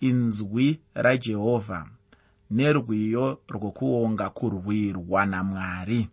inzwi 0.00 0.80
rajehovha 0.94 1.88
nerwiyo 2.50 3.40
rwokuonga 3.48 4.30
kurwirwa 4.30 5.26
namwari. 5.26 6.08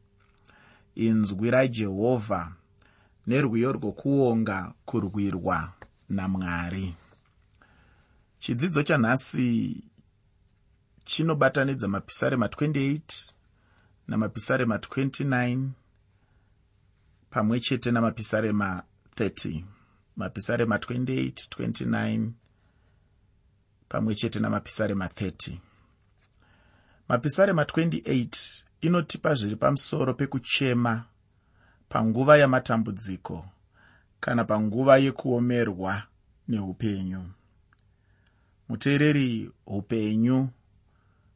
Inzwi 0.95 1.51
rajehovha 1.51 2.51
nerwiyo 3.27 3.71
rwokuonga 3.71 4.73
kurwirwa 4.85 5.73
namwari. 6.09 6.95
Chidzidzo 8.39 8.83
chanhasi 8.83 9.83
chinobatanidza 11.05 11.87
mapisarema 11.87 12.45
28 12.47 12.99
namapisarema 14.07 14.77
29 14.77 15.67
pamwe 17.29 17.59
chete 17.59 17.91
namapisarema 17.91 18.83
30 19.15 19.63
mapisarema 20.15 20.77
28 20.77 21.31
29 21.31 22.29
pamwe 23.89 24.15
chete 24.15 24.39
namapisarema 24.39 25.05
30 25.07 25.57
mapisarema 27.07 27.63
28 27.63 28.61
inotipa 28.81 29.33
zviri 29.33 29.55
pamusoro 29.55 30.13
pekuchema 30.13 31.03
panguva 31.89 32.37
yamatambudziko 32.37 33.45
kana 34.19 34.43
panguva 34.43 34.97
yekuomerwa 34.97 36.03
neupenyu. 36.47 37.29
Muteereri 38.69 39.51
upenyu 39.65 40.49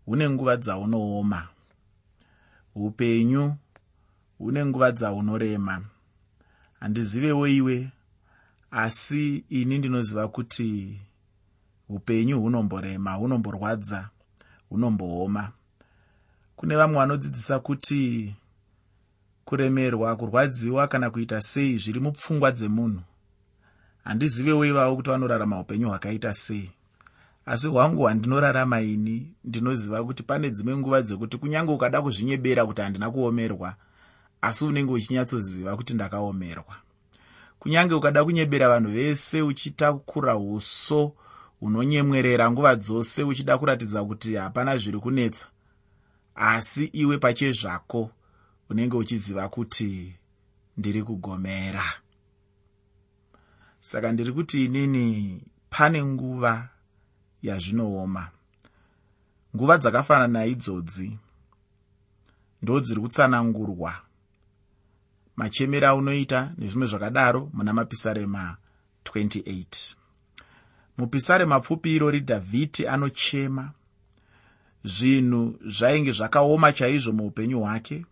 hune 0.06 0.30
nguva 0.30 0.58
dzaunooma. 0.58 1.48
Upenyu 2.76 3.56
hune 4.38 4.66
nguva 4.66 4.92
dzaunorema. 4.92 5.86
Handizivewo 6.80 7.48
iwe 7.48 7.90
asi 8.72 9.44
ini 9.50 9.78
ndinoziva 9.78 10.28
kuti 10.28 11.00
upenyu 11.90 12.42
hunomborema 12.42 13.14
hunomborwadza 13.14 14.10
hunombooma. 14.70 15.52
Kune 16.56 16.76
vamwe 16.76 16.98
vanodzidzisa 16.98 17.60
kuti 17.60 18.36
kuremerwa 19.46 20.16
kurwadziwa 20.16 20.88
kana 20.88 21.10
kuita 21.10 21.42
sei 21.42 21.78
zviri 21.78 22.00
mupfungwa 22.00 22.52
dzemunhu. 22.52 23.02
Handizivewo 24.04 24.66
ivavo 24.66 24.96
kuti 24.96 25.10
vanorarama 25.10 25.60
upenyu 25.60 25.88
hwakaita 25.88 26.34
sei. 26.34 26.72
Asi 27.46 27.68
hwangu 27.68 28.02
hwandinorarama 28.02 28.82
ini 28.82 29.34
ndinoziva 29.44 30.04
kuti 30.04 30.24
pane 30.24 30.50
dzimwe 30.50 30.78
nguva 30.78 31.02
dzekuti 31.02 31.38
kunyange 31.38 31.72
ukada 31.72 32.02
kuzvinyebera 32.02 32.66
kuti 32.66 32.82
handina 32.82 33.12
kuomerwa 33.12 33.76
asi 34.42 34.66
unenge 34.66 34.92
uchinyatsoziva 34.92 35.76
kuti 35.76 35.94
ndakaomerwa. 35.94 36.76
Kunyange 37.60 37.94
ukada 37.94 38.24
kunyebera 38.24 38.70
vanhu 38.70 38.92
vese 38.92 39.42
uchitakura 39.42 40.38
uso 40.38 41.14
hunonyemwerera 41.60 42.52
nguva 42.52 42.76
dzose 42.76 43.24
uchida 43.24 43.58
kuratidza 43.58 44.04
kuti 44.04 44.36
hapana 44.36 44.78
zviri 44.78 45.00
kunetsa. 45.00 45.46
Asi 46.36 46.86
iwe 46.86 47.18
pachezvako 47.18 48.12
unenge 48.70 48.98
uchiziva 48.98 49.50
kuti 49.50 50.16
ndiri 50.78 51.04
kugomera. 51.04 51.84
Saka 53.80 54.12
ndiri 54.12 54.32
kuti 54.34 54.66
inini 54.66 55.42
pane 55.70 56.04
nguva 56.04 56.70
yazvinooma. 57.42 58.28
Nguva 59.56 59.78
dzakafanana 59.78 60.46
idzodzi. 60.46 61.18
Ndo 62.62 62.80
dziri 62.80 63.02
kutsanangurwa. 63.02 63.96
Machemero 65.36 65.88
aunoita 65.88 66.54
nezvimwe 66.58 66.88
zvakadaro 66.88 67.50
muna 67.54 67.74
mapisarema 67.74 68.58
28 69.04 69.99
mupisarema 71.00 71.60
pfupi 71.60 71.96
irori 71.96 72.20
dhavhidhi 72.20 72.88
anochema. 72.88 73.72
Zvinhu 74.84 75.60
zvainge 75.66 76.12
zvakaoma 76.12 76.74
chaizvo 76.74 77.12
muupenyu 77.12 77.60
hwake. 77.60 78.06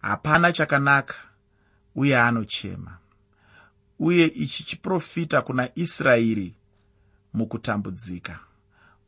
Hapana 0.00 0.52
chakanaka 0.52 1.14
uye 1.94 2.18
anochema. 2.18 2.98
Uye 3.98 4.26
ichi 4.26 4.64
chiprofita 4.64 5.42
kuna 5.42 5.68
israeri 5.74 6.54
mukutambudzika. 7.34 8.38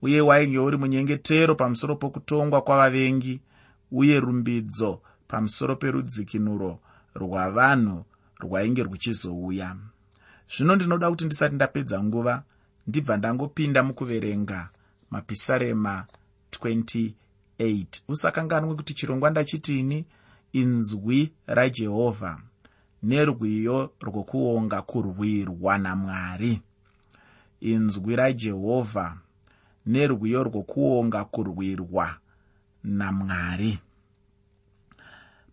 Uye 0.02 0.20
wainge 0.20 0.58
uri 0.58 0.76
munyengetero 0.76 1.54
pamusoro 1.54 1.96
pokutongwa 1.96 2.62
kwavavengi 2.62 3.40
uye 3.92 4.20
rumbidzo 4.20 5.00
pamusoro 5.28 5.76
perudzikinuro 5.76 6.78
rwavanhu 7.14 8.04
rwainge 8.40 8.82
ruchizouya 8.82 9.76
zvino 10.56 10.76
ndinoda 10.76 11.10
kuti 11.10 11.24
ndisati 11.24 11.54
ndapedza 11.54 12.02
nguva 12.02 12.42
ndibva 12.86 13.16
ndangopinda 13.16 13.82
mukuverenga 13.82 14.68
mapisarema 15.10 16.06
28 16.50 17.12
usakanganwe 18.08 18.74
kuti 18.74 18.94
chirongwa 18.94 19.30
ndachitini 19.30 20.04
inzwi 20.52 21.32
rajehovha 21.46 22.40
nerwiyo 23.02 23.92
rwokuonga 24.00 24.82
kurwirwa 24.82 25.78
namwari 25.78 26.60
inzwi 27.60 28.16
rajehovha 28.16 29.16
nerwiyo 29.86 30.44
rwokuonga 30.44 31.24
kurwirwa 31.24 32.16
namwari 32.84 33.78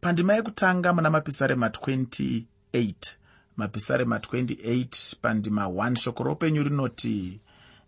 pandima 0.02 0.34
yekutanga 0.34 0.94
muna 0.94 1.10
mapisarema 1.10 1.68
28 1.68 2.94
mapisarema 3.58 4.18
28 4.18 5.16
pandima 5.22 5.66
1 5.66 5.96
shoko 5.96 6.24
roupenyu 6.24 6.64
rinoti 6.64 7.40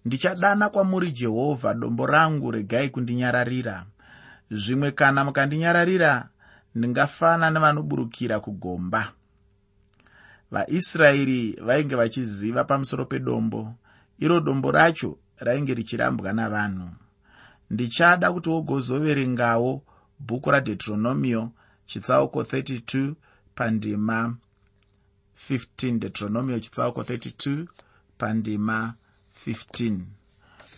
ndichadana 0.05 0.69
kwamuri 0.69 1.11
jehovha 1.11 1.73
dombo 1.73 2.05
rangu 2.05 2.51
regai 2.51 2.89
kundinyararira. 2.89 3.85
Zvimwe 4.51 4.91
kana 4.91 5.25
mukandinyararira 5.25 6.29
ndingafana 6.75 7.49
nevanoburukira 7.49 8.39
kugomba. 8.39 9.11
Vaisraeri 10.51 11.57
vainge 11.65 11.95
vachiziva 11.95 12.63
pamusoro 12.63 13.05
pedombo 13.05 13.75
iro 14.19 14.39
dombo 14.39 14.71
racho 14.71 15.17
rainge 15.37 15.73
richirambwa 15.73 16.33
navanhu. 16.33 16.89
Ndichada 17.69 18.33
kuti 18.33 18.49
wogozoverengawo 18.49 19.81
bhuku 20.19 20.51
radeuteronomio 20.51 21.51
chitsauko 21.85 22.41
32 22.41 23.13
pandima 23.55 24.35
15 25.49 25.99
deuteronomio 25.99 26.59
chitsauko 26.59 27.01
32 27.01 27.65
pandima 28.17 28.93
15 29.47 29.99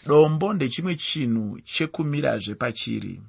dombo 0.05 0.53
ndechimwe 0.53 0.95
chinhu 0.95 1.59
chekumirazve 1.59 2.55
pachiri. 2.55 3.21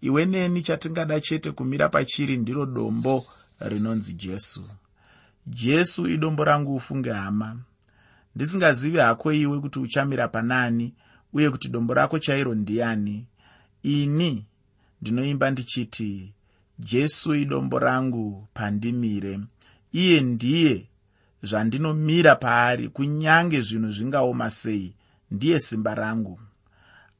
Iwe 0.00 0.26
neni 0.26 0.62
chatingada 0.62 1.20
chete 1.20 1.50
kumira 1.52 1.88
pachiri 1.88 2.36
ndiro 2.36 2.66
dombo 2.66 3.26
rinonzi 3.60 4.12
jesu. 4.12 4.64
Jesu 5.46 6.08
idombo 6.08 6.44
rangu 6.44 6.76
ufunge 6.76 7.10
hama. 7.12 7.56
Ndisingazivi 8.36 8.98
hako 8.98 9.32
iwe 9.32 9.60
kuti 9.60 9.78
uchamira 9.78 10.28
panani 10.28 10.94
uye 11.32 11.50
kuti 11.50 11.68
dombo 11.68 11.94
rako 11.94 12.18
chairo 12.18 12.54
ndiani. 12.54 13.26
Ini 13.82 14.44
ndinoimba 15.02 15.50
ndichiti 15.50 16.32
jesu 16.78 17.34
idombo 17.34 17.78
rangu 17.78 18.48
pandimire 18.54 19.40
iye 20.02 20.20
ndiye 20.20 20.74
zvandinomira 21.42 22.32
paari 22.44 22.88
kunyange 22.88 23.60
zvinhu 23.60 23.90
zvingaoma 23.92 24.50
sei 24.50 24.94
ndiye 25.30 25.60
simba 25.60 25.94
rangu. 25.94 26.40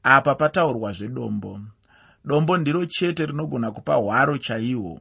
Apa 0.03 0.35
pataurwa 0.35 0.91
zvedombo. 0.93 1.59
Dombo 2.25 2.57
ndiro 2.57 2.85
chete 2.85 3.25
rinogona 3.25 3.71
kupa 3.71 3.95
hwaro 3.95 4.37
chaihwo 4.37 4.99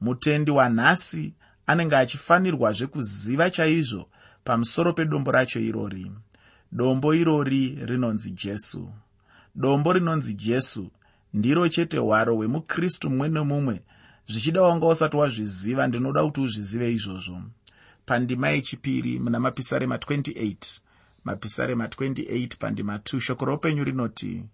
mutendi 0.00 0.50
wanhasi 0.50 1.34
anenge 1.66 1.96
achifanirwazve 1.96 2.86
kuziva 2.86 3.50
chaizvo 3.50 4.08
pamusoro 4.44 4.92
pedombo 4.92 5.30
racho 5.30 5.60
irori. 5.60 6.12
Dombo 6.72 7.14
irori 7.14 7.78
rinonzi 7.86 8.30
jesu. 8.30 8.88
Dombo 9.54 9.92
rinonzi 9.92 10.34
jesu 10.34 10.90
ndiro 11.34 11.68
chete 11.68 11.98
hwaro 11.98 12.36
hwemukristu 12.36 13.10
mumwe 13.10 13.28
nemumwe 13.28 13.82
zvichida 14.26 14.62
wanga 14.62 14.86
usati 14.86 15.16
wazviziva 15.16 15.86
ndinoda 15.86 16.24
kuti 16.24 16.40
uzvizive 16.40 16.92
izvozvo. 16.92 17.42
Pandima 18.06 18.48
yechipiri 18.50 19.18
muna 19.20 19.40
mapisarema 19.40 19.96
28 19.96 20.80
mapisarema 21.24 21.86
28 21.86 22.56
pandima 22.58 22.96
2 22.96 23.20
shoko 23.20 23.44
roupenyu 23.44 23.84
rinoti 23.84 24.44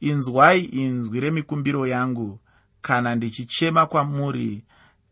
inzwai 0.00 0.64
inzwi 0.64 1.20
remikumbiro 1.20 1.86
yangu. 1.86 2.38
Kana 2.82 3.14
ndichichema 3.14 3.86
kwamuri 3.86 4.64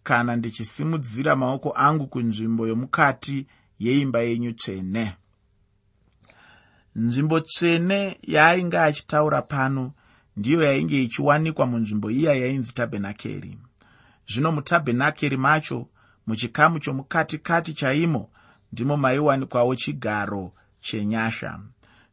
kana 0.02 0.36
ndichisimudzira 0.36 1.36
maoko 1.36 1.72
angu 1.76 2.06
kunzvimbo 2.06 2.66
yomukati 2.68 3.46
yeimba 3.78 4.20
yenyu 4.20 4.52
tsvene. 4.52 5.16
Nzvimbo 6.96 7.40
tsvene 7.40 8.18
yaainge 8.22 8.78
achitaura 8.78 9.42
pano 9.42 9.92
ndiyo 10.36 10.62
yainge 10.62 11.02
ichiwanikwa 11.02 11.66
munzvimbo 11.66 12.10
iya 12.10 12.34
yainzi 12.34 12.74
tabhenakeri 12.74 13.58
zvino 14.28 14.52
mutabhenakeri 14.52 15.36
macho 15.36 15.88
muchikamu 16.26 16.78
chomukati 16.78 17.38
kati 17.38 17.74
chaimo 17.74 18.30
ndimo 18.72 18.96
maiwanikwawo 18.96 19.74
chigaro 19.76 20.52
chenyasha. 20.80 21.60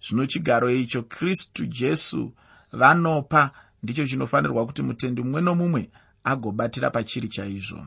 Zvino 0.08 0.26
chigaro 0.26 0.72
icho 0.72 1.04
kristu 1.04 1.66
jesu 1.66 2.34
vanopa 2.72 3.52
ndicho 3.84 4.08
chinofanirwa 4.08 4.66
kuti 4.66 4.82
mutendi 4.82 5.22
mumwe 5.22 5.42
nomumwe 5.42 5.90
agobatira 6.24 6.90
pachiri 6.90 7.28
chaizvo. 7.28 7.86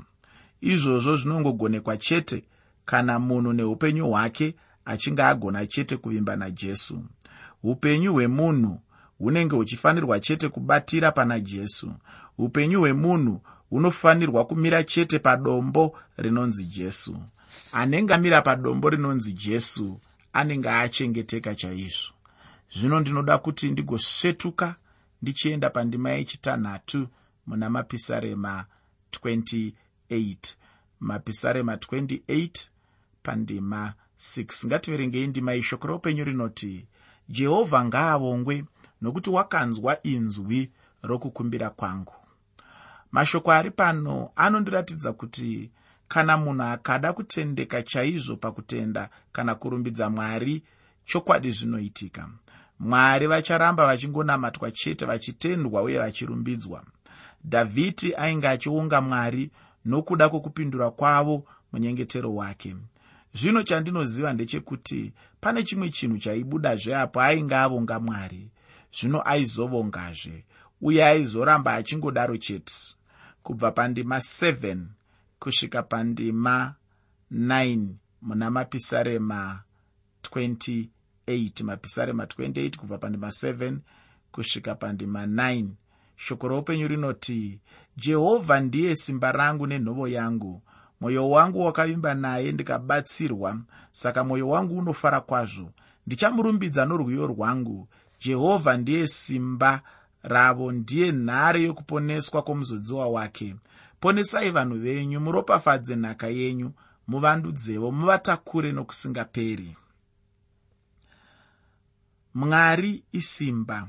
Izvozvo 0.60 1.16
zvinongogonekwa 1.16 1.96
chete 1.96 2.44
kana 2.84 3.18
munhu 3.18 3.52
neupenyu 3.52 4.06
hwake 4.10 4.54
achinge 4.84 5.22
agona 5.22 5.66
chete 5.66 5.96
kuvimba 5.96 6.36
najesu. 6.36 7.04
Upenyu 7.62 8.12
hwemunhu 8.12 8.80
hunenge 9.18 9.56
huchifanirwa 9.56 10.20
chete 10.20 10.48
kubatira 10.48 11.12
pana 11.12 11.40
jesu. 11.40 11.92
Upenyu 12.38 12.80
hwemunhu 12.80 13.40
hunofanirwa 13.72 14.44
kumira 14.44 14.84
chete 14.84 15.18
padombo 15.18 15.98
rinonzi 16.16 16.64
jesu. 16.64 17.16
Anenge 17.72 18.14
amira 18.14 18.42
padombo 18.42 18.90
rinonzi 18.90 19.32
jesu 19.32 20.00
anenge 20.32 20.68
achengeteka 20.70 21.54
chaizvo. 21.54 22.12
Zvino 22.74 23.00
ndinoda 23.00 23.38
kuti 23.38 23.70
ndigosvetuka 23.70 24.74
ndichienda 25.22 25.70
pandima 25.70 26.10
yechitanhatu 26.10 27.08
muna 27.46 27.70
mapisarema 27.70 28.64
28 29.24 30.36
mapisarema 31.00 31.74
28 31.74 32.50
pandima 33.22 33.94
6 34.20 34.66
ngativerengei 34.66 35.26
ndima 35.26 35.54
ishoko 35.54 35.86
roupenyu 35.86 36.24
rinoti 36.24 36.86
jehovha 37.28 37.84
ngaavongwe 37.84 38.64
nokuti 39.02 39.30
wakanzwa 39.30 40.02
inzwi 40.02 40.70
rokukumbira 41.02 41.70
kwangu 41.70 42.12
mashoko 43.12 43.52
ari 43.52 43.70
pano 43.70 44.30
anondiratidza 44.36 45.12
kuti 45.12 45.70
kana 46.08 46.36
munhu 46.36 46.62
akada 46.62 47.12
kutendeka 47.12 47.82
chaizvo 47.82 48.36
pakutenda 48.36 49.08
kana 49.32 49.54
kurumbidza 49.54 50.10
mwari 50.10 50.62
chokwadi 51.04 51.50
zvinoitika. 51.50 52.28
Mwari 52.80 53.26
vacharamba 53.26 53.86
vachingonamatwa 53.86 54.70
chete 54.70 55.04
vachitendwa 55.04 55.82
uye 55.82 55.98
vachirumbidzwa. 55.98 56.84
Dhavhidhi 57.44 58.14
ainge 58.14 58.48
achiunga 58.48 59.00
mwari 59.00 59.50
nokuda 59.84 60.28
kwokupindura 60.28 60.90
kwavo 60.90 61.44
munyengetero 61.72 62.34
wake. 62.34 62.76
Zvino 63.34 63.62
chandinoziva 63.62 64.32
ndechekuti 64.32 65.12
pane 65.40 65.62
chimwe 65.62 65.90
chinhu 65.90 66.18
chaibudazve 66.18 66.96
apo 66.96 67.20
ainge 67.20 67.56
avonga 67.56 68.00
mwari. 68.00 68.50
Zvino 69.00 69.22
aizovongazve 69.24 70.44
uye 70.80 71.04
aizoramba 71.04 71.74
achingodaro 71.74 72.36
chete 72.36 72.74
kubva 73.42 73.70
pandima 73.72 74.16
7 74.18 74.78
kusvika 75.38 75.82
pandima 75.82 76.74
9 77.32 77.86
muna 78.22 78.50
mapisarema 78.50 79.62
28 80.22 81.64
mapisarema 81.64 82.24
28 82.24 82.76
kubva 82.76 82.98
pandima 82.98 83.26
7 83.28 83.76
kusvika 84.32 84.74
pandima 84.74 85.26
9 85.26 85.66
shoko 86.16 86.48
roupenyu 86.48 86.88
rinoti 86.88 87.60
jehovha 87.96 88.60
ndiye 88.60 88.96
simba 88.96 89.32
rangu 89.32 89.66
nenhovo 89.66 90.08
yangu. 90.08 90.62
Mwoyo 91.00 91.30
wangu 91.30 91.60
wakavimba 91.60 92.14
naye 92.14 92.52
ndikabatsirwa. 92.52 93.58
Saka 93.92 94.24
mwoyo 94.24 94.48
wangu 94.48 94.78
unofara 94.78 95.20
kwazvo. 95.20 95.70
Ndichamurumbidza 96.06 96.84
norwiyo 96.86 97.26
rwangu. 97.26 97.88
Jehovha 98.20 98.76
ndiye 98.76 99.08
simba 99.08 99.82
ravo 100.22 100.72
ndiye 100.72 101.12
nhare 101.12 101.62
yokuponeswa 101.62 102.42
kwomuzodziwa 102.42 103.08
wake. 103.08 103.56
Ponesai 104.00 104.50
vanhu 104.50 104.74
venyu 104.76 105.20
muropafadze 105.20 105.96
nhaka 105.96 106.26
yenyu 106.28 106.72
muvandudzevo 107.08 107.92
muvatakure 107.92 108.72
nokusingaperi. 108.72 109.76
Mwari 112.34 113.04
isimba. 113.12 113.88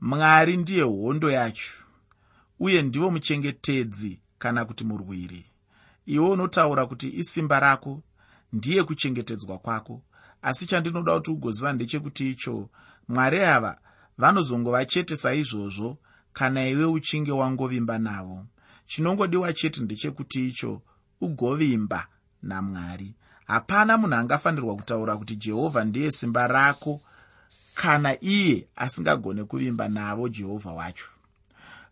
Mwari 0.00 0.56
ndiye 0.56 0.82
hondo 0.82 1.30
yacho 1.30 1.70
uye 2.60 2.82
ndivo 2.82 3.10
muchengetedzi 3.10 4.20
kana 4.38 4.64
kuti 4.64 4.84
murwiri. 4.84 5.46
Iwe 6.06 6.28
unotaura 6.28 6.86
kuti 6.86 7.08
isimba 7.10 7.60
rako 7.60 8.02
ndiye 8.52 8.82
kuchengetedzwa 8.84 9.58
kwako 9.58 10.02
asi 10.42 10.66
chandinoda 10.66 11.14
kuti 11.14 11.30
ugoziva 11.30 11.72
ndechekuti 11.72 12.30
icho 12.30 12.68
mwari 13.08 13.42
ava 13.42 13.78
vanozongova 14.20 14.84
chete 14.84 15.16
saizvozvo 15.16 15.98
kana 16.32 16.68
iwe 16.68 16.84
uchinge 16.84 17.32
wangovimba 17.32 17.98
navo. 17.98 18.46
Chinongodiwa 18.86 19.52
chete 19.52 19.80
ndechekuti 19.80 20.48
icho 20.48 20.82
ugovimba 21.20 22.06
namwari. 22.42 23.14
Hapana 23.46 23.98
munhu 23.98 24.14
angafanirwa 24.14 24.76
kutaura 24.76 25.16
kuti 25.16 25.36
jehovha 25.36 25.84
ndiye 25.84 26.10
simba 26.10 26.46
rako 26.46 27.00
kana 27.74 28.20
iye 28.24 28.68
asingagone 28.76 29.44
kuvimba 29.44 29.88
navo 29.88 30.28
jehovha 30.28 30.72
wacho. 30.72 31.10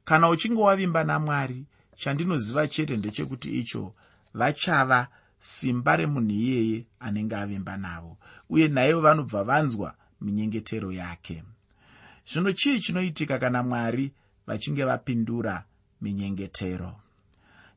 Kana 0.04 0.28
uchinge 0.28 0.60
wavimba 0.60 1.04
namwari 1.04 1.64
chandinoziva 1.96 2.68
chete 2.68 2.96
ndechekuti 2.96 3.50
icho 3.60 3.94
vachava 4.34 5.08
simba 5.38 5.96
remunhu 5.96 6.30
iyeye 6.30 6.86
anenge 7.00 7.36
avimba 7.36 7.76
navo 7.76 8.16
uye 8.50 8.68
naivo 8.68 9.00
vanobva 9.00 9.44
vanzwa 9.44 9.94
minyengetero 10.20 10.92
yake 10.92 11.42
zvino 12.32 12.52
chii 12.52 12.80
chinoitika 12.80 13.38
kana 13.38 13.62
mwari 13.62 14.12
vachinge 14.46 14.84
vapindura 14.84 15.64
minyengetero? 16.00 16.92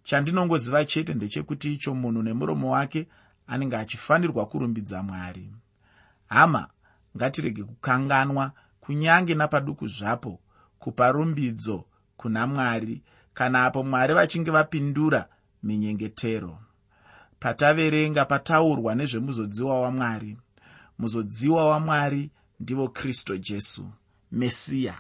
Chandinongoziva 0.04 0.86
chete 0.86 1.14
ndechekuti 1.14 1.74
icho 1.74 1.96
munhu 1.96 2.24
nemuromo 2.24 2.72
wake 2.72 3.08
anenge 3.48 3.76
achifanirwa 3.78 4.46
kurumbidza 4.46 5.04
mwari. 5.04 5.52
Hama 6.28 6.68
ngatirege 7.18 7.64
kukanganwa 7.64 8.52
kunyange 8.82 9.36
napaduku 9.36 9.88
zvapo 9.88 10.40
kupa 10.80 11.12
rumbidzo 11.12 11.86
kuna 12.18 12.48
mwari 12.48 13.02
kana 13.34 13.66
apo 13.66 13.84
mwari 13.84 14.14
vachinge 14.14 14.52
vapindura 14.52 15.30
minyengetero. 15.64 16.60
Pataverenga 17.40 18.26
pataurwa 18.26 18.96
nezvemuzodziwa 18.96 19.82
wamwari 19.82 20.38
muzodziwa 21.00 21.70
wamwari 21.70 22.32
ndivo 22.60 22.88
kristu 22.90 23.38
jesu 23.38 23.92
mesiya. 24.32 24.96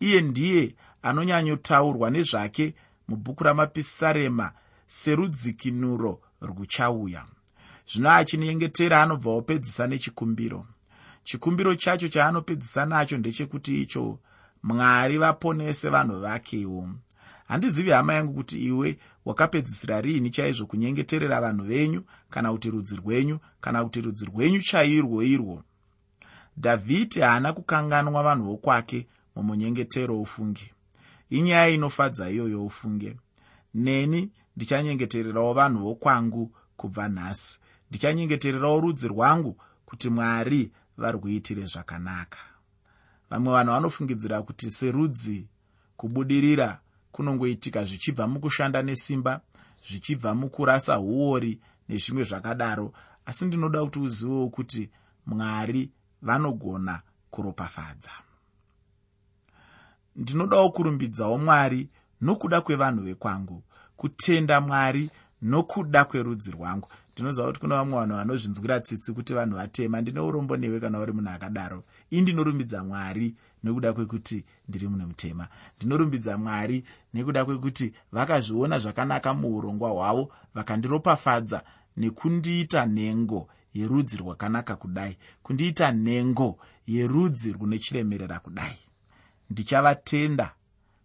Iye 0.00 0.20
ndiye 0.20 0.74
anonyanyotaurwa 1.02 2.10
nezvake 2.10 2.74
mubhuku 3.08 3.44
ramapisarema 3.44 4.52
serudzikinuro 4.86 6.20
rwuchauya. 6.42 7.24
Zvino 7.90 8.10
achinyengetera 8.10 9.02
anobva 9.02 9.30
opedzisa 9.30 9.86
nechikumbiro. 9.86 10.66
Chikumbiro 11.24 11.74
chacho 11.74 12.08
chaanopedzisa 12.08 12.86
nacho 12.86 13.18
ndechekuti 13.18 13.82
icho 13.82 14.18
mwari 14.62 15.18
vaponese 15.18 15.88
vanhu 15.88 16.20
vakewo. 16.20 16.88
Handizivi 17.48 17.90
hama 17.90 18.14
yangu 18.14 18.32
kuti 18.34 18.64
iwe 18.64 18.98
wakapedzisira 19.24 20.00
riini 20.00 20.30
chaizvo 20.30 20.66
kunyengeterera 20.66 21.40
vanhu 21.40 21.64
venyu 21.64 22.02
kana 22.30 22.52
kuti 22.52 22.70
rudzi 22.70 22.96
rwenyu 22.96 23.38
kana 23.60 23.84
kuti 23.84 24.00
rudzi 24.00 24.24
rwenyu 24.24 24.60
chairwo 24.62 25.22
irwo 25.22 25.62
dhavhidhi 26.58 27.20
haana 27.20 27.52
kukanganwa 27.52 28.22
vanhu 28.22 28.44
vokwake 28.44 29.06
mumunyengetero 29.36 30.20
ufunge 30.20 30.72
inyaya 31.30 31.68
inofadza 31.68 32.30
iyoyo 32.30 32.66
ufunge 32.66 33.16
neni 33.74 34.30
ndichanyengetererawo 34.56 35.52
vanhu 35.54 35.80
vokwangu 35.84 36.52
kubva 36.76 37.08
nhasi. 37.08 37.60
Ndichanyengetererawo 37.90 38.80
rudzi 38.80 39.08
rwangu 39.08 39.56
kuti 39.86 40.10
mwari 40.10 40.72
varwuitire 40.96 41.64
zvakanaka. 41.64 42.38
Vamwe 43.30 43.52
vanhu 43.52 43.72
vanofungidzira 43.72 44.42
kuti 44.42 44.70
serudzi 44.70 45.46
kubudirira 45.96 46.80
kunongoitika 47.12 47.84
zvichibva 47.84 48.26
mukushanda 48.28 48.82
nesimba 48.82 49.40
zvichibva 49.88 50.34
mukurasa 50.34 50.98
uori 51.00 51.60
nezvimwe 51.88 52.24
zvakadaro. 52.24 52.92
Asi 53.26 53.44
ndinoda 53.44 53.84
kuti 53.84 53.98
uzivewo 53.98 54.48
kuti 54.48 54.90
mwari 55.26 55.90
vanogona 56.22 57.02
kuropafadza. 57.30 58.10
Ndinodawo 60.16 60.70
kurumbidzawo 60.70 61.38
mwari 61.38 61.88
nokuda 62.20 62.60
kwevanhu 62.60 63.02
vekwangu 63.02 63.62
kutenda 63.96 64.60
mwari 64.60 65.10
nokuda 65.42 66.04
kwerudzi 66.04 66.50
rwangu. 66.50 66.88
Ndinoziva 67.12 67.46
kuti 67.46 67.60
kuna 67.60 67.74
vamwe 67.76 67.98
vanhu 67.98 68.16
vanozvinzwira 68.16 68.80
tsitsi 68.80 69.12
kuti 69.12 69.34
vanhu 69.34 69.56
vatema 69.56 70.00
ndine 70.00 70.20
urombo 70.20 70.56
newe 70.56 70.80
kana 70.80 71.00
uri 71.00 71.12
munhu 71.12 71.30
akadaro. 71.30 71.84
Ii 72.12 72.20
ndinorumbidza 72.20 72.84
mwari 72.84 73.34
nekuda 73.64 73.92
kwekuti 73.92 74.44
ndiri 74.68 74.88
munhu 74.88 75.06
mutema. 75.06 75.48
Ndinorumbidza 75.76 76.38
mwari 76.38 76.84
nekuda 77.14 77.44
kwekuti 77.44 77.94
vakazviona 78.12 78.78
zvakanaka 78.78 79.34
muurongwa 79.34 79.90
hwavo 79.90 80.32
vakandiropafadza 80.54 81.62
nekundiita 81.96 82.86
nhengo 82.86 83.48
yerudzi 83.78 84.16
rwakanaka 84.16 84.76
kudai. 84.76 85.18
Kundiita 85.42 85.92
nhengo 85.92 86.58
yerudzi 86.86 87.52
rwune 87.52 87.78
chiremerera 87.78 88.40
kudai. 88.40 88.78
Ndichavatenda 89.50 90.54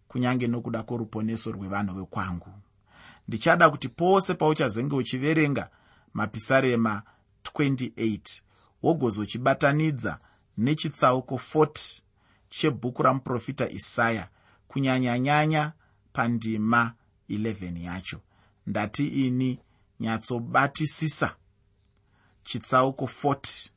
kunyange 0.07 0.47
nokuda 0.47 0.83
kworuponeso 0.83 1.51
rwevanhu 1.51 1.95
vekwangu. 1.95 2.49
Ndichada 3.27 3.69
kuti 3.69 3.89
pose 3.89 4.33
pauchazenge 4.33 4.95
uchiverenga 4.95 5.69
mapisarema 6.13 7.01
28 7.53 8.19
wogozochibatanidza 8.83 10.19
nechitsauko 10.57 11.35
40 11.53 12.01
chebhuku 12.49 13.03
ramuprofita 13.03 13.69
isaya 13.69 14.27
kunyanyanyanya 14.67 15.71
pandima 16.13 16.93
11 17.29 17.83
yacho. 17.83 18.21
Ndati 18.67 19.07
ini 19.07 19.59
nyatsobatisisa 19.99 21.35
chitsauko 22.43 23.05
40 23.05 23.69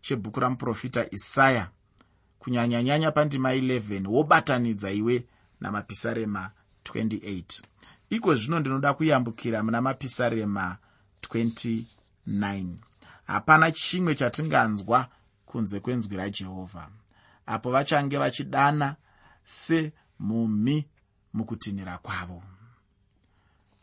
chebhuku 0.00 0.40
ramuprofita 0.40 1.10
isaya 1.10 1.70
kunyanyanyanya 2.38 3.10
pandima 3.10 3.54
11 3.54 4.06
wobatanidza 4.08 4.90
iwe 4.90 5.26
namapisarema 5.60 6.50
28 6.84 7.62
iko 8.10 8.34
zvino 8.34 8.60
ndinoda 8.60 8.94
kuyambukira 8.94 9.62
muna 9.62 9.82
mapisarema 9.82 10.76
29 11.22 12.66
hapana 13.26 13.72
chimwe 13.72 14.14
chatinganzwa 14.14 15.08
kunze 15.46 15.80
kwenzwi 15.80 16.16
rajehovha 16.16 16.88
apo 17.46 17.70
vachange 17.70 18.18
vachidana 18.18 18.96
semhumhi 19.44 20.86
mukutinhira 21.32 21.98
kwavo. 21.98 22.42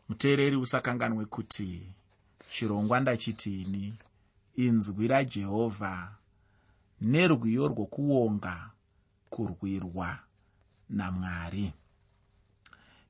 Muteereri 0.09 0.55
usakanganwe 0.55 1.25
kuti 1.25 1.81
chirongwa 2.51 2.99
ndachitini 2.99 3.93
inzwi 4.65 5.07
rajehovha 5.07 5.93
nerwiyo 7.01 7.67
rwokuonga 7.67 8.55
kurwirwa 9.29 10.09
namwari 10.89 11.73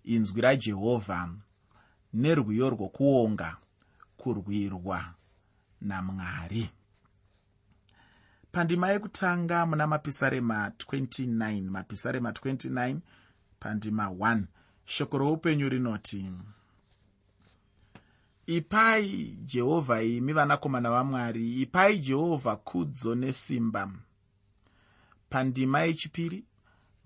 inzwi 0.04 0.42
rajehovha 0.42 1.20
nerwiyo 2.14 2.70
rwokuonga 2.70 3.50
kurwirwa 4.18 5.00
namwari 5.82 6.70
pandima 8.52 8.90
yekutanga 8.92 9.66
muna 9.66 9.88
mapisarema 9.88 10.70
29 10.70 11.62
mapisarema 11.70 12.30
29 12.32 12.98
pandima 13.60 14.06
1 14.08 14.44
shoko 14.86 15.18
roupenyu 15.18 15.70
rinoti 15.70 16.32
ipai 18.50 19.38
jehovha 19.46 20.02
imi 20.02 20.34
vanakomana 20.34 20.90
vamwari 20.92 21.62
ipai 21.62 22.00
jehovha 22.00 22.56
kudzo 22.56 23.16
nesimba. 23.16 23.92
Pandima 25.30 25.80
yechipiri 25.82 26.46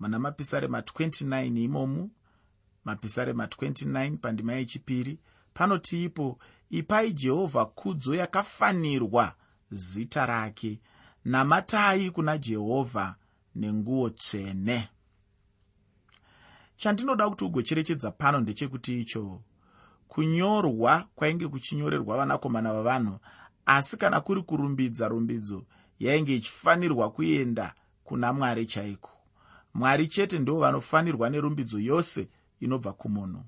muna 0.00 0.18
mapisarema 0.18 0.80
29 0.80 1.62
imomu 1.64 2.10
mapisarema 2.84 3.46
29 3.46 4.16
pandima 4.16 4.52
yechipiri 4.52 5.18
panoti 5.54 6.04
ipo 6.04 6.38
ipai 6.70 7.12
jehovha 7.12 7.64
kudzo 7.64 8.14
yakafanirwa 8.14 9.34
zita 9.70 10.26
rake. 10.26 10.80
Namatai 11.24 12.10
kuna 12.10 12.38
jehovha 12.38 13.16
nenguo 13.54 14.10
tsvene. 14.10 14.88
Chandinoda 16.76 17.28
kuti 17.30 17.44
ugocherechedza 17.44 18.10
pano 18.10 18.40
ndechekuti 18.40 19.00
icho 19.00 19.42
kunyorwa 20.14 21.08
kwainge 21.14 21.48
kuchinyorerwa 21.48 22.16
vanakomana 22.16 22.72
vavanhu 22.72 23.18
asi 23.66 23.96
kana 23.96 24.20
kuri 24.20 24.42
kurumbidza 24.42 25.08
rumbidzo 25.08 25.64
yainge 25.98 26.36
ichifanirwa 26.36 27.10
kuenda 27.10 27.74
kuna 28.04 28.32
mwari 28.32 28.66
chaiko? 28.66 29.10
Mwari 29.74 30.06
chete 30.06 30.38
ndo 30.38 30.58
vanofanirwa 30.58 31.30
nerumbidzo 31.30 31.78
yose 31.78 32.28
inobva 32.60 32.92
kumunhu. 32.92 33.42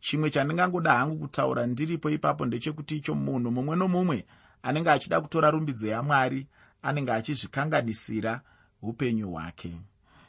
Chimwe 0.00 0.30
chandingangoda 0.30 0.92
hangu 0.94 1.18
kutaura 1.18 1.66
ndiripo 1.66 2.10
ipapo 2.10 2.46
ndechekuti 2.46 2.96
icho 2.96 3.14
munhu 3.14 3.50
mumwe 3.50 3.76
nomumwe 3.76 4.26
anenge 4.62 4.90
achida 4.90 5.20
kutora 5.20 5.50
rumbidzo 5.50 5.86
yamwari 5.88 6.46
anenge 6.82 7.12
achizvikanganisira 7.12 8.40
upenyu 8.82 9.30
hwake. 9.30 9.80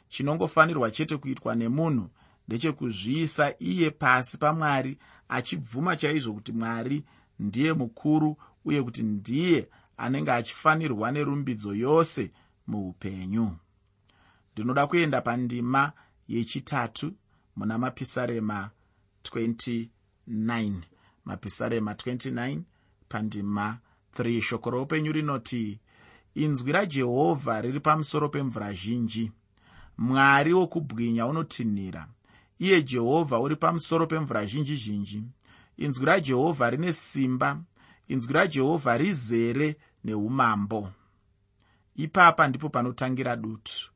Chinongofanirwa 0.08 0.90
chete 0.90 1.16
kuitwa 1.16 1.54
nemunhu 1.54 2.08
ndechekuzviisa 2.48 3.54
iye 3.58 3.90
pasi 3.90 4.38
pamwari 4.38 4.98
achibvuma 5.36 5.96
chaizvo 5.96 6.32
kuti 6.34 6.52
mwari 6.52 7.04
ndiye 7.38 7.72
mukuru 7.72 8.36
uye 8.64 8.82
kuti 8.82 9.02
ndiye 9.02 9.68
anenge 9.96 10.32
achifanirwa 10.32 11.12
nerumbidzo 11.12 11.74
yose 11.74 12.30
muupenyu. 12.66 13.56
Ndinoda 14.52 14.86
kuenda 14.86 15.20
pandima 15.20 15.92
yechitatu 16.28 17.12
muna 17.56 17.78
mapisarema 17.78 18.70
29 19.24 20.72
mapisarema 21.24 21.92
29 21.92 22.60
pandima 23.08 23.78
3 24.16 24.40
shoko 24.40 24.70
roupenyu 24.70 25.12
rinoti 25.12 25.78
inzwi 26.34 26.72
rajehovha 26.72 27.60
riri 27.60 27.80
pamusoro 27.80 28.28
pemvura 28.28 28.72
zhinji. 28.72 29.32
Mwari 29.98 30.52
wokubwinya 30.52 31.26
unotinhira 31.26 32.08
iye 32.62 32.82
jehovha 32.82 33.38
uri 33.40 33.56
pamusoro 33.56 34.06
pemvura 34.06 34.46
zhinji 34.46 34.76
zhinji. 34.76 35.22
Inzwi 35.76 36.06
rajehovha 36.06 36.70
rine 36.70 36.92
simba 36.92 37.60
inzwi 38.08 38.32
rajehovha 38.32 38.98
rizere 38.98 39.76
neumambo. 40.04 40.92
Ipapa 41.96 42.48
ndipo 42.48 42.68
panotangira 42.68 43.36
dutu. 43.36 43.90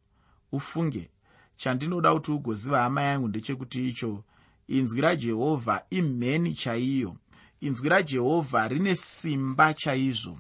Ufunge 0.53 1.11
chandinoda 1.57 2.15
kuti 2.15 2.31
ugoziva 2.33 2.83
hama 2.83 3.03
yangu 3.03 3.29
ndechekuti 3.29 3.89
icho 3.89 4.25
inzwi 4.69 5.01
rajehovha 5.01 5.83
imheni 5.91 6.55
chaiyo. 6.55 7.17
Inzwi 7.61 7.89
rajehovha 7.89 8.69
rine 8.69 8.95
simba 8.95 9.75
chaizvo. 9.75 10.39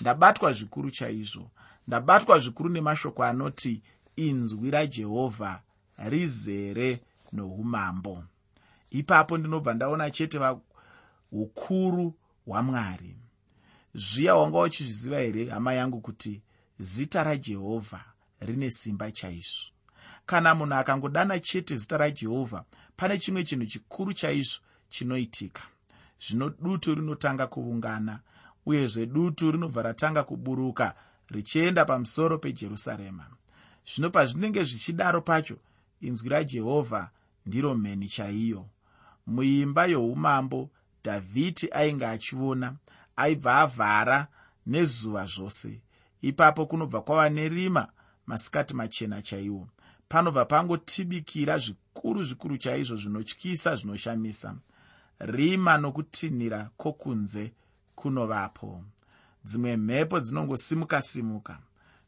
Ndabatwa 0.00 0.52
zvikuru 0.52 0.90
chaizvo. 0.90 1.50
Ndabatwa 1.88 2.38
zvikuru 2.38 2.68
nemashoko 2.70 3.24
anoti 3.24 3.82
inzwi 4.16 4.70
rajehovha 4.70 5.62
rizere 5.98 7.00
noumambo 7.32 8.24
ipapo 8.90 9.38
ndinobva 9.38 9.74
ndaona 9.74 10.10
chete 10.10 10.38
ukuru 11.32 12.14
hwamwari 12.46 13.16
zviya 13.94 14.34
wanga 14.36 14.58
uchizviziva 14.58 15.18
here 15.18 15.50
hama 15.50 15.74
yangu 15.74 16.00
kuti 16.00 16.42
zita 16.78 17.24
rajehovha 17.24 18.04
rine 18.40 18.70
simba 18.70 19.12
chaizvo 19.12 19.72
kana 20.26 20.54
munhu 20.54 20.74
akangodana 20.74 21.38
chete 21.38 21.76
zita 21.76 21.96
rajehovha 21.98 22.64
pane 22.96 23.18
chimwe 23.18 23.44
chinhu 23.44 23.66
chikuru 23.66 24.12
chaizvo 24.12 24.60
chinoitika? 24.92 25.62
Zvino 26.20 26.50
dutu 26.50 26.94
rinotanga 26.94 27.46
kuungana 27.46 28.20
uyezve 28.66 29.06
dutu 29.06 29.50
rinobva 29.50 29.82
ratanga 29.82 30.22
kuburuka 30.22 30.94
richienda 31.28 31.84
pamusoro 31.84 32.38
pejerusarema. 32.38 33.26
Zvino 33.86 34.10
pazvinenge 34.10 34.64
zvichidaro 34.64 35.20
pacho 35.20 35.56
inzwi 36.00 36.28
rajehovha 36.28 37.10
ndiro 37.46 37.74
mheni 37.74 38.08
chaiyo. 38.08 38.66
Muimba 39.26 39.86
youmambo 39.86 40.70
dhavhidhi 41.04 41.68
ainge 41.72 42.06
achiona 42.06 42.74
aibva 43.16 43.56
avhara 43.60 44.28
nezuva 44.66 45.24
zvose. 45.26 45.80
Ipapo 46.22 46.66
kunobva 46.66 47.00
kwava 47.00 47.28
nerima 47.30 47.88
masikati 48.26 48.74
machena 48.74 49.22
chaiwo. 49.22 49.68
Panobva 50.08 50.44
pangotibikira 50.44 51.58
zvikuru 51.58 52.24
zvikuru 52.24 52.58
chaizvo 52.58 52.96
zvinotyisa 52.96 53.76
zvinoshamisa. 53.76 54.54
Rima 55.18 55.78
nokutinhira 55.78 56.70
kwokunze 56.76 57.52
kunovapo. 57.94 58.84
Dzimwe 59.44 59.76
mhepo 59.76 60.20
dzinongosimuka 60.20 61.02
simuka 61.02 61.58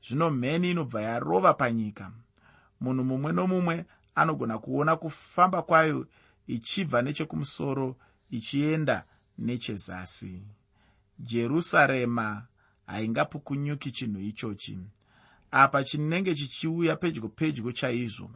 zvino 0.07 0.31
mheni 0.31 0.71
inobva 0.71 1.01
yarova 1.03 1.55
panyika. 1.55 2.11
Munhu 2.81 3.05
mumwe 3.05 3.33
nomumwe 3.33 3.85
anogona 4.15 4.59
kuona 4.59 4.97
kufamba 4.97 5.63
kwayo 5.63 6.07
ichibva 6.47 7.03
nechekumusoro 7.03 7.97
ichienda 8.31 9.05
nechezasi. 9.39 10.43
Jerusarema 11.19 12.47
haingapukunyuki 12.87 13.91
chinhu 13.93 14.21
ichochi. 14.21 14.79
Apa 15.51 15.85
chinenge 15.85 16.35
chichiuya 16.35 16.97
pedyo 16.97 17.29
pedyo 17.29 17.73
chaizvo 17.73 18.31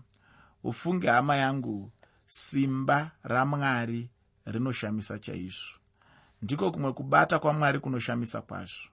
ufunge 0.64 1.08
hama 1.08 1.36
yangu 1.36 1.92
simba 2.26 3.10
ramwari 3.22 4.10
rinoshamisa 4.44 5.18
chaizvo. 5.18 5.78
Ndiko 6.42 6.70
kumwe 6.70 6.92
kubata 6.92 7.38
kwamwari 7.38 7.78
kunoshamisa 7.80 8.42
kwazvo. 8.42 8.88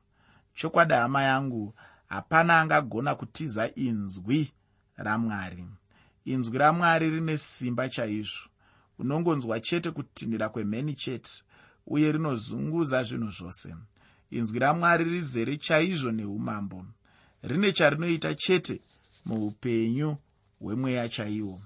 Chokwadi 0.54 0.94
hama 0.94 1.24
yangu 1.24 1.74
hapana 2.08 2.60
angagona 2.62 3.16
kutiza 3.16 3.74
inzwi 3.76 4.54
ramwari 4.96 5.66
inzwi 6.26 6.58
ramwari 6.58 7.10
rine 7.10 7.38
simba 7.38 7.90
chaizvo. 7.90 8.50
Unongonzwa 9.00 9.60
chete 9.60 9.92
kutinhira 9.92 10.50
kwemheni 10.50 10.94
chete 10.94 11.44
uye 11.88 12.12
rinozunguza 12.12 13.04
zvinhu 13.04 13.32
zvose. 13.32 13.76
Inzwi 14.32 14.60
ramwari 14.60 15.04
rizere 15.04 15.58
chaizvo 15.58 16.12
neumambo. 16.12 16.86
Rine 17.44 17.72
charinoita 17.72 18.36
chete 18.36 18.82
muupenyu 19.26 20.18
hwemweya 20.60 21.10
chaiwo. 21.10 21.62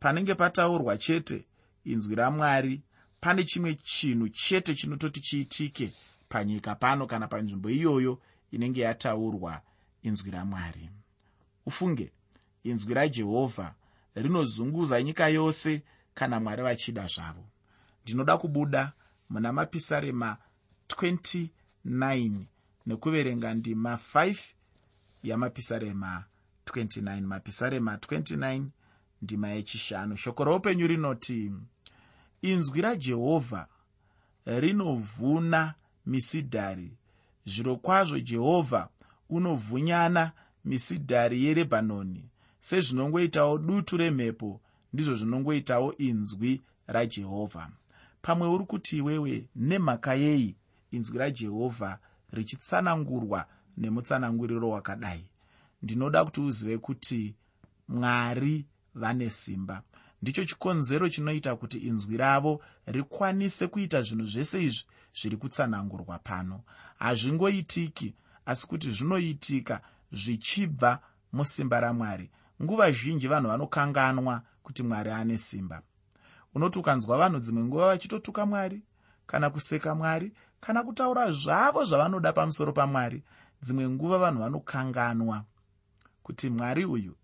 Panenge 0.00 0.34
pataurwa 0.34 0.98
chete 0.98 1.44
inzwi 1.84 2.14
ramwari 2.14 2.82
pane 3.20 3.44
chimwe 3.44 3.74
chinhu 3.74 4.28
chete 4.28 4.74
chinototi 4.74 5.20
chiitike 5.20 5.92
panyika 6.28 6.74
pano 6.74 7.06
kana 7.06 7.28
panzvimbo 7.28 7.70
iyoyo 7.70 8.20
inenge 8.50 8.80
yataurwa 8.80 9.62
inzwi 10.02 10.30
ramwari. 10.30 10.90
Ufunge 11.66 12.12
inzwi 12.64 12.94
rajehovha 12.94 13.74
rinozunguza 14.16 15.02
nyika 15.02 15.28
yose 15.28 15.82
kana 16.14 16.40
mwari 16.40 16.62
vachida 16.62 17.06
zvavo. 17.06 17.44
Ndinoda 18.02 18.38
kubuda 18.38 18.92
muna 19.30 19.52
mapisarema 19.52 20.36
29 20.88 22.40
nekuverenga 22.86 23.54
ndima 23.54 23.94
5 24.14 24.36
yamapisarema 25.22 26.24
29 26.66 27.20
mapisarema 27.20 27.96
29 27.96 28.64
ndima 29.22 29.48
yechishanu. 29.48 30.16
Shoko 30.16 30.44
roupenyu 30.44 30.86
rinoti 30.86 31.52
inzwi 32.42 32.80
rajehovha 32.80 33.66
rinovhuna 34.46 35.74
misidhari. 36.06 36.92
Zviro 37.44 37.76
kwazvo 37.76 38.18
jehovha 38.18 38.88
unovhunyana 39.30 40.32
misidhari 40.64 41.44
yerebhanoni 41.44 42.28
sezvinongoitawo 42.66 43.58
dutu 43.58 43.96
remhepo 43.96 44.60
ndizvo 44.92 45.14
zvinongoitawo 45.14 45.96
inzwi 45.96 46.62
rajehovha 46.86 47.70
pamwe 48.22 48.48
uri 48.48 48.64
kuti 48.64 48.96
iwewe 48.96 49.48
nemhaka 49.56 50.14
yei 50.14 50.56
inzwi 50.90 51.18
rajehovha 51.18 51.98
richitsanangurwa 52.32 53.46
nemutsananguriro 53.76 54.68
wakadai. 54.70 55.24
Ndinoda 55.82 56.24
kuti 56.24 56.40
uzive 56.40 56.78
kuti 56.78 57.34
mwari 57.88 58.66
vane 58.94 59.30
simba. 59.30 59.82
Ndicho 60.22 60.44
chikonzero 60.44 61.08
chinoita 61.08 61.56
kuti 61.56 61.78
inzwi 61.78 62.16
ravo 62.16 62.62
rikwanise 62.86 63.66
kuita 63.66 64.02
zvinhu 64.02 64.26
zvese 64.26 64.64
izvi 64.64 64.84
zviri 65.20 65.36
kutsanangurwa 65.36 66.18
pano. 66.18 66.60
Hazvingoitiki 66.98 68.14
asi 68.46 68.66
kuti 68.66 68.90
zvinoitika 68.90 69.80
zvichibva 70.12 71.00
musimba 71.32 71.80
ramwari 71.80 72.30
nguva 72.62 72.92
zhinji 72.92 73.28
vanhu 73.28 73.48
vanokanganwa 73.48 74.42
kuti 74.62 74.82
mwari 74.82 75.10
ane 75.10 75.38
simba. 75.38 75.82
Unoti 76.54 76.78
ukanzwa 76.78 77.18
vanhu 77.18 77.38
dzimwe 77.40 77.64
nguva 77.64 77.86
vachitotuka 77.86 78.46
mwari 78.46 78.82
kana 79.26 79.50
kuseka 79.50 79.94
mwari 79.94 80.32
kana 80.60 80.82
kutaura 80.82 81.32
zvavo 81.32 81.84
zvavanoda 81.84 82.32
pamusoro 82.32 82.72
pamwari 82.72 83.22
dzimwe 83.62 83.88
nguva 83.88 84.18
vanhu 84.18 84.40
vanokanganwa 84.40 85.44
kuti 86.22 86.50
mwari 86.50 86.84
uyu 86.84 87.16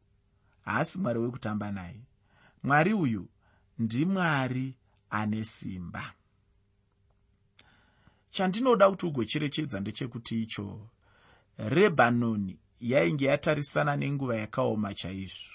haasi 0.65 0.99
mwari 1.01 1.19
wekutamba 1.19 1.73
naye. 1.73 2.01
Mwari 2.63 2.93
uyu 2.95 3.29
ndimwari 3.79 4.77
ane 5.11 5.45
simba. 5.45 6.13
Chandinoda 8.31 8.91
kuti 8.91 9.07
ugocherechedza 9.07 9.81
ndechekuti 9.81 10.43
icho 10.43 10.89
rebhanoni 11.59 12.59
yainge 12.83 13.25
yatarisana 13.27 13.97
nenguva 13.97 14.37
yakaoma 14.37 14.95
chaizvo. 14.95 15.53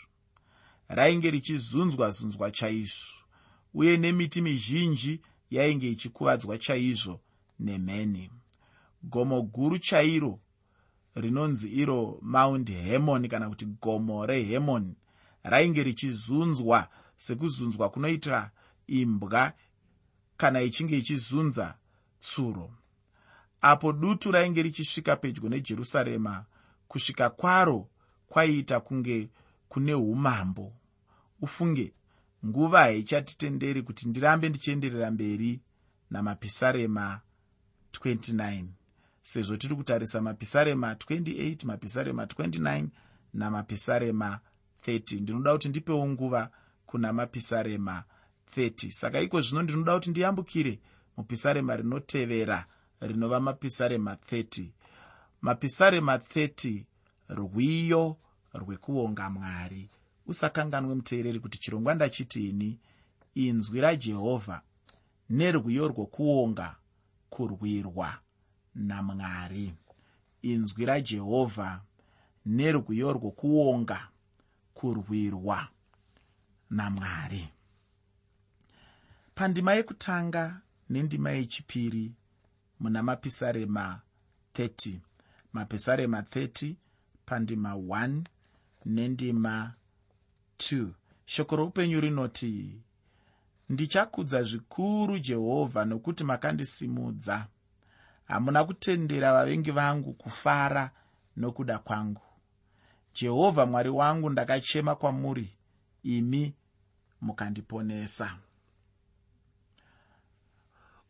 Rainge 0.87 1.31
richizunzwa-zunzwa 1.31 2.51
chaizvo 2.51 3.17
uye 3.73 3.97
nemiti 3.97 4.41
mizhinji 4.41 5.21
yainge 5.49 5.89
ichikuvadzwa 5.91 6.57
chaizvo 6.57 7.19
nemheni. 7.59 8.31
Gomo 9.03 9.41
guru 9.41 9.79
chairo 9.79 10.39
rinonzi 11.15 11.69
iro 11.69 12.19
maundi 12.21 12.71
hemoni 12.73 13.27
kana 13.27 13.49
kuti 13.49 13.65
gomo 13.65 14.25
rehemoni 14.25 14.95
rainge 15.43 15.83
richizunzwa 15.83 16.89
sekuzunzwa 17.17 17.89
kunoita 17.89 18.51
imbwa 18.87 19.53
kana 20.37 20.61
ichinge 20.61 20.97
ichizunza 20.97 21.75
tsuro. 22.19 22.71
Apo 23.61 23.93
dutu 23.93 24.31
rainge 24.31 24.61
richisvika 24.63 25.15
pedyo 25.15 25.49
nejerusarema 25.49 26.45
kusvika 26.87 27.29
kwaro 27.29 27.89
kwaiita 28.27 28.79
kunge 28.79 29.29
kune 29.69 29.93
umambo. 29.93 30.73
Ufunge 31.41 31.93
nguva 32.45 32.79
haichatitenderi 32.79 33.81
kuti 33.81 34.09
ndirambe 34.09 34.49
ndichienderera 34.49 35.11
mberi 35.11 35.61
namapisarema 36.11 37.21
29 37.91 38.65
sezvo 39.21 39.55
tiri 39.57 39.75
kutarisa 39.75 40.21
mapisarema 40.21 40.93
28 40.93 41.65
mapisarema 41.65 42.25
29 42.25 42.87
namapisarema 43.33 44.39
30 44.87 45.21
ndinoda 45.21 45.51
kuti 45.53 45.69
ndipewo 45.69 46.07
nguva 46.07 46.51
kuna 46.85 47.13
mapisarema 47.13 48.03
30 48.57 48.91
saka 48.91 49.19
iko 49.21 49.41
zvino 49.41 49.61
ndinoda 49.61 49.93
kuti 49.93 50.09
ndiyambukire 50.09 50.79
mupisarema 51.17 51.75
rinotevera 51.75 52.65
rinova 53.01 53.39
mapisarema 53.39 54.13
30 54.13 54.65
mapisarema 55.41 56.17
30 56.17 56.83
rwiyo 57.29 58.17
rwekuonga 58.53 59.29
mwari. 59.29 59.89
Usakanganwe 60.25 60.95
muteereri 60.95 61.39
kuti 61.39 61.57
chirongwa 61.59 61.93
ndachitini 61.95 62.79
inzwi 63.35 63.81
rajehovha 63.81 64.61
nerwiyo 65.29 65.87
rwokuonga 65.87 66.75
kurwirwa 67.29 68.19
namwari 68.75 69.73
inzwi 70.41 70.85
rajehovha 70.85 71.81
nerwiyo 72.45 73.13
rwokuonga 73.13 74.07
kurwirwa 74.73 75.67
namwari 76.69 77.49
pandima 79.35 79.73
yekutanga 79.73 80.61
nendima 80.89 81.31
yechipiri 81.31 82.13
muna 82.79 83.03
mapisarema 83.03 84.01
30 84.53 84.97
mapisarema 85.57 86.21
30 86.21 86.75
pandima 87.25 87.73
1 87.73 88.21
nendima 88.85 89.73
2 90.57 90.87
shoko 91.25 91.55
roupenyu 91.55 92.01
rinoti 92.01 92.81
ndichakudza 93.69 94.43
zvikuru 94.43 95.19
jehovha 95.19 95.85
nokuti 95.85 96.23
makandisimudza. 96.23 97.47
Hamuna 98.25 98.63
kutendera 98.63 99.33
vavengi 99.33 99.71
vangu 99.71 100.13
kufara 100.13 100.91
nokuda 101.37 101.77
kwangu. 101.79 102.21
Jehovha 103.13 103.65
mwari 103.65 103.89
wangu 103.89 104.29
ndakachema 104.29 104.95
kwamuri 104.95 105.57
imi 106.03 106.53
mukandiponesa. 107.21 108.37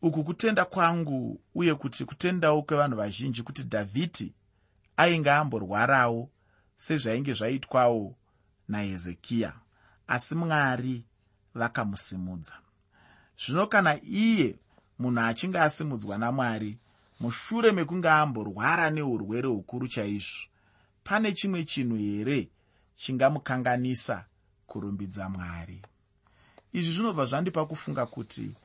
Uku 0.01 0.23
kutenda 0.23 0.65
kwangu 0.65 1.41
uye 1.55 1.75
kuti 1.75 2.05
kutendawo 2.05 2.61
kwevanhu 2.63 2.97
vazhinji 2.97 3.43
kuti 3.43 3.63
dhavhidhi 3.63 4.33
ainge 4.97 5.31
amborwarawo 5.31 6.29
sezvainge 6.75 7.33
zvaitwawo 7.33 8.15
nahezekiya. 8.67 9.53
Asi 10.07 10.35
mwari 10.35 11.03
vakamusimudza. 11.53 12.55
Zvino 13.37 13.67
kana 13.67 14.03
iye 14.03 14.55
munhu 14.99 15.19
achinge 15.21 15.59
asimudzwa 15.59 16.17
namwari 16.17 16.77
mushure 17.19 17.71
mekunge 17.71 18.09
amborwara 18.09 18.89
neurwere 18.89 19.47
hukuru 19.47 19.87
chaizvo 19.87 20.47
pane 21.03 21.33
chimwe 21.33 21.63
chinhu 21.63 21.95
here 21.95 22.49
chingamukanganisa 22.95 24.25
kurumbidza 24.67 25.29
mwari? 25.29 25.81
Izvi 26.73 26.93
zvinobva 26.93 27.25
zvandipa 27.25 27.65
kufunga 27.65 28.05
kuti 28.05 28.55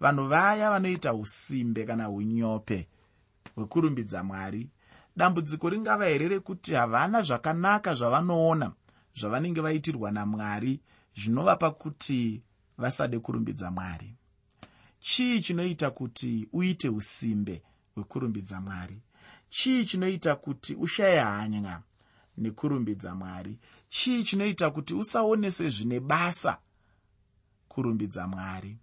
vanhu 0.00 0.28
vaya 0.28 0.70
vanoita 0.70 1.14
usimbe 1.14 1.84
kana 1.84 2.10
unyope 2.10 2.88
hwekurumbidza 3.54 4.22
mwari 4.22 4.70
dambudziko 5.16 5.68
ringava 5.68 6.04
here 6.04 6.28
rekuti 6.28 6.74
havana 6.74 7.22
zvakanaka 7.22 7.94
zvavanoona 7.94 8.72
zvavanenge 9.14 9.60
vaitirwa 9.60 10.10
namwari 10.10 10.80
zvinovapa 11.16 11.70
kuti 11.70 12.42
vasade 12.78 13.18
kurumbidza 13.18 13.70
mwari? 13.70 14.16
Chii 15.00 15.40
chinoita 15.40 15.90
kuti 15.90 16.48
uite 16.52 16.88
usimbe 16.88 17.62
hwekurumbidza 17.94 18.60
mwari? 18.60 19.02
Chii 19.48 19.86
chinoita 19.86 20.36
kuti 20.36 20.74
ushaye 20.74 21.20
hanya 21.20 21.82
nekurumbidza 22.38 23.14
mwari? 23.14 23.58
Chii 23.88 24.24
chinoita 24.24 24.70
kuti 24.70 24.94
usaonese 24.94 25.68
zvine 25.68 26.00
basa 26.00 26.58
kurumbidza 27.68 28.26
mwari? 28.26 28.78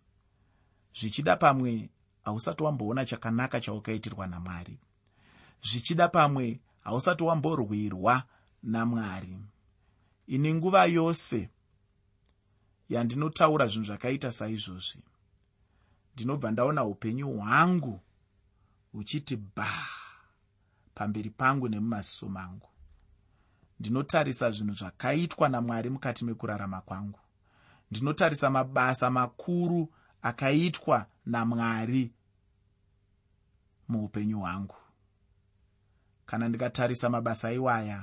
Zvichida 0.99 1.35
pamwe 1.35 1.89
hausati 2.23 2.63
wamboona 2.63 3.05
chakanaka 3.05 3.61
chaukaitirwa 3.61 4.27
namwari 4.27 4.79
zvichida 5.61 6.07
pamwe 6.07 6.59
hausati 6.83 7.23
wamborwirwa 7.23 8.23
namwari 8.63 9.37
ini 10.27 10.53
nguva 10.53 10.85
yose 10.85 11.49
yandinotaura 12.89 13.67
zvinhu 13.67 13.85
zvakaita 13.85 14.31
saizvozvi. 14.31 15.03
Ndinobva 16.13 16.51
ndaona 16.51 16.83
upenyu 16.85 17.27
hwangu 17.37 17.99
huchiti 18.91 19.35
bha 19.35 19.85
pamberi 20.93 21.29
pangu 21.29 21.69
nemumaziso 21.69 22.29
mangu. 22.29 22.69
Ndinotarisa 23.79 24.51
zvinhu 24.51 24.73
zvakaitwa 24.73 25.49
namwari 25.49 25.89
mukati 25.89 26.25
mekurarama 26.25 26.81
kwangu. 26.81 27.19
Ndinotarisa 27.91 28.49
mabasa 28.49 29.09
makuru 29.09 29.93
akaitwa 30.21 31.05
namwari 31.25 32.11
muupenyu 33.87 34.39
hwangu 34.39 34.75
kana 36.29 36.49
ndikatarisa 36.49 37.09
mabasa 37.09 37.51
iwaya 37.51 37.99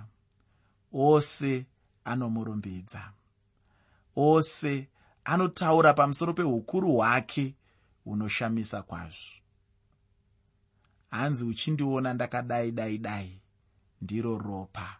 ose 0.93 1.67
anomurumbidza 2.05 3.03
ose 4.17 4.89
anotaura 5.25 5.95
pamusoro 5.95 6.33
peukuru 6.35 6.93
hwake 6.97 7.55
hunoshamisa 8.05 8.83
kwazvo. 8.83 9.33
Hanzi 11.11 11.45
uchindiona 11.45 12.15
ndakadai 12.15 12.73
dai 12.73 12.99
dai 12.99 13.41
ndiro 14.03 14.39
ropa 14.39 14.97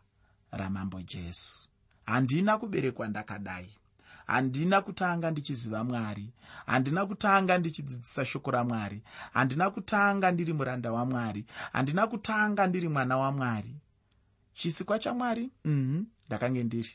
ramambo 0.51 1.03
jesu. 1.03 1.69
Handina 2.05 2.59
kuberekwa 2.59 3.09
ndakadai 3.09 3.71
handina 4.27 4.81
kutanga 4.81 5.31
ndichiziva 5.31 5.85
mwari. 5.85 6.33
Handina 6.67 7.07
kutanga 7.07 7.59
ndichidzidzisa 7.59 8.25
shoko 8.25 8.51
ramwari 8.51 9.03
handina 9.33 9.71
kutanga 9.71 10.33
ndiri 10.33 10.53
muranda 10.53 10.93
wamwari 10.93 11.45
handina 11.73 12.07
kutanga 12.07 12.67
ndiri 12.67 12.89
mwana 12.89 13.17
wamwari 13.17 13.75
chisikwa 14.55 14.99
chamwari 14.99 15.51
mhm 15.65 16.05
ndakange 16.27 16.65
ndiri. 16.65 16.91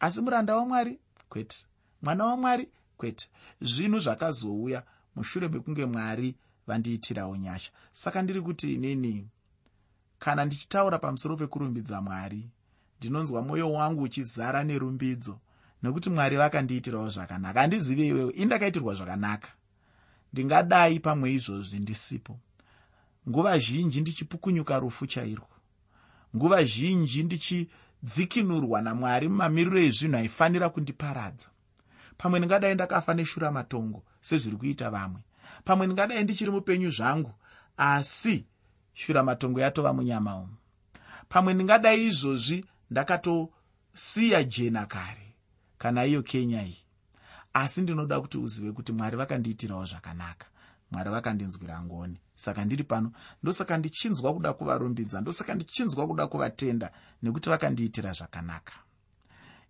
Asi 0.00 0.20
muranda 0.20 0.56
wamwari 0.56 0.98
kwete. 1.28 1.66
Mwana 2.02 2.24
wamwari 2.24 2.68
kwete. 2.96 3.28
Zvinhu 3.60 4.00
zvakazouya 4.00 4.82
mushure 5.16 5.48
mekunge 5.48 5.86
mwari 5.86 6.34
vandiitirawo 6.66 7.36
nyasha. 7.36 7.72
Saka 7.92 8.22
ndiri 8.22 8.40
kuti 8.42 8.74
inini 8.74 9.28
kana 10.18 10.44
ndichitaura 10.44 10.98
pamusoro 10.98 11.36
pekurumbidza 11.36 12.00
mwari 12.00 12.50
ndinonzwa 12.98 13.42
mwoyo 13.42 13.72
wangu 13.72 14.02
uchizara 14.02 14.64
nerumbidzo 14.64 15.38
nekuti 15.84 16.10
mwari 16.10 16.36
vakandiitirawo 16.36 17.08
zvakanaka. 17.08 17.60
Handizive 17.60 18.06
iwewo 18.06 18.32
indakaitirwa 18.32 18.94
zvakanaka. 18.94 19.48
Ndingadai 20.32 21.00
pamwe 21.00 21.32
izvozvi 21.32 21.78
ndisipo. 21.78 22.38
Nguva 23.28 23.58
zhinji 23.58 24.00
ndichipukunyuka 24.00 24.78
rufu 24.78 25.06
chairwo. 25.06 25.48
Nguva 26.36 26.64
zhinji 26.64 27.22
ndichidzikinurwa 27.22 28.82
namwari 28.82 29.28
mumamiriro 29.28 29.78
ezvinhu 29.78 30.16
aifanira 30.16 30.70
kundiparadza. 30.70 31.48
Pamwe 32.16 32.38
ndingadai 32.38 32.74
ndakafa 32.74 33.14
neshura 33.14 33.52
matongo 33.52 34.02
sezviri 34.20 34.56
kuita 34.56 34.90
vamwe. 34.90 35.20
Pamwe 35.64 35.86
ndingadai 35.86 36.24
ndichiri 36.24 36.50
mupenyu 36.50 36.90
zvangu 36.90 37.32
asi 37.76 38.46
shura 38.94 39.22
matongo 39.22 39.60
yatova 39.60 39.92
munyama 39.92 40.36
umu. 40.36 40.56
Pamwe 41.28 41.54
ndingadai 41.54 42.06
izvozvi 42.06 42.64
ndakatosiya 42.90 44.44
jena 44.44 44.86
kare 44.86 45.23
kana 45.84 46.06
iyo 46.06 46.22
kenya 46.22 46.62
iyi. 46.62 46.78
Asi 47.52 47.82
ndinoda 47.82 48.20
kuti 48.20 48.38
uzive 48.38 48.72
kuti 48.72 48.92
mwari 48.92 49.16
vakandiitirawo 49.16 49.84
zvakanaka. 49.84 50.46
Mwari 50.90 51.10
vakandinzwira 51.10 51.82
ngoni. 51.82 52.20
Saka 52.34 52.64
ndiri 52.64 52.84
pano 52.84 53.12
ndosaka 53.42 53.78
ndichinzwa 53.78 54.34
kuda 54.34 54.52
kuvarumbidza 54.52 55.20
ndosaka 55.20 55.54
ndichinzwa 55.54 56.06
kuda 56.06 56.26
kuvatenda 56.26 56.90
nekuti 57.22 57.50
vakandiitira 57.50 58.12
zvakanaka. 58.12 58.72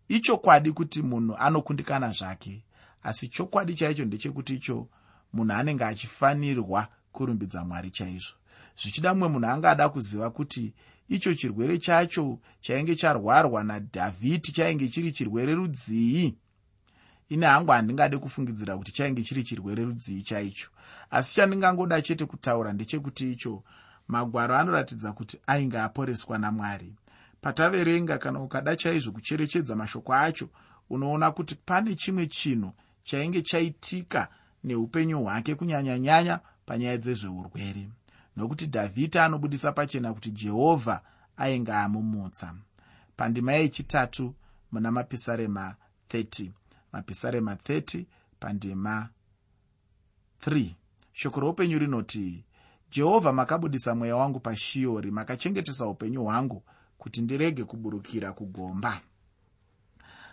Ichokwadi 0.08 0.72
kuti 0.72 1.02
munhu 1.02 1.36
anokundikana 1.36 2.10
zvake 2.10 2.64
asi 3.02 3.28
chokwadi 3.28 3.74
chaicho 3.74 4.04
ndechekuti 4.04 4.54
icho 4.54 4.88
munhu 5.32 5.52
anenge 5.52 5.84
achifanirwa 5.84 6.88
kurumbidza 7.12 7.64
mwari 7.64 7.90
chaizvo. 7.90 8.34
Zvichida 8.82 9.14
mumwe 9.14 9.28
munhu 9.28 9.46
angada 9.50 9.88
kuziva 9.88 10.30
kuti 10.30 10.74
icho 11.08 11.34
chirwere 11.34 11.78
chacho 11.78 12.38
chainge 12.60 12.96
charwarwa 12.96 13.64
nadhavhidi 13.64 14.52
chainge 14.52 14.88
chiri 14.88 15.12
chirwere 15.12 15.54
rudzii? 15.54 16.36
Ine 17.28 17.46
hangu 17.46 17.70
handingade 17.72 18.18
kufungidzira 18.18 18.76
kuti 18.76 18.92
chainge 18.92 19.22
chiri 19.22 19.44
chirwere 19.44 19.84
rudzii 19.84 20.22
chaicho. 20.22 20.70
Asi 21.10 21.34
chandingangoda 21.34 22.02
chete 22.02 22.24
kutaura 22.26 22.72
ndechekuti 22.72 23.32
icho 23.32 23.62
magwaro 24.08 24.54
anoratidza 24.56 25.12
kuti 25.12 25.40
ainge 25.46 25.78
aporeswa 25.78 26.38
namwari. 26.38 26.94
Pataverenga 27.40 28.18
kana 28.18 28.40
ukada 28.40 28.76
chaizvo 28.76 29.12
kucherechedza 29.12 29.76
mashoko 29.76 30.14
acho 30.14 30.48
unoona 30.90 31.30
kuti 31.30 31.54
pane 31.54 31.94
chimwe 31.94 32.26
chinhu 32.26 32.72
chainge 33.04 33.42
chaitika 33.42 34.28
neupenyu 34.64 35.22
hwake 35.22 35.54
kunyanyanyanya 35.54 36.40
panyaya 36.66 36.96
dzezveurwere 36.98 37.88
nokuti 38.36 38.66
dhavhidi 38.66 39.18
anobudisa 39.18 39.72
pachena 39.72 40.12
kuti 40.14 40.30
jehovha 40.30 41.00
ainge 41.36 41.72
amumutsa. 41.72 42.54
Pandima 43.16 43.52
yechitatu 43.52 44.34
muna 44.72 44.90
mapisarema 44.90 45.74
30 46.08 46.50
mapisarema 46.92 47.54
30 47.54 48.04
pandima 48.40 49.08
3 50.46 50.74
shoko 51.12 51.40
roupenyu 51.40 51.78
rinoti 51.78 52.44
jehovha 52.90 53.32
makabudisa 53.32 53.94
mweya 53.94 54.16
wangu 54.16 54.40
pashiori 54.40 55.10
makachengetesa 55.10 55.86
upenyu 55.86 56.22
hwangu 56.24 56.62
kuti 56.98 57.22
ndirege 57.22 57.64
kuburukira 57.64 58.32
kugomba. 58.32 59.00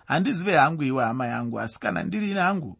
Handizive 0.06 0.58
hangu 0.58 0.84
iwe 0.84 1.04
hama 1.04 1.28
yangu 1.28 1.60
asi 1.60 1.80
kana 1.80 2.04
ndiri 2.04 2.34
hangu 2.34 2.78